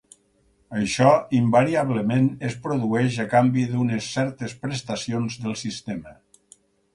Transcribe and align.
Això 0.77 1.09
invariablement 1.39 2.25
es 2.49 2.55
produeix 2.63 3.19
a 3.25 3.27
canvi 3.35 3.67
d'unes 3.75 4.09
certes 4.15 4.57
prestacions 4.65 5.39
del 5.45 5.55
sistema. 5.67 6.17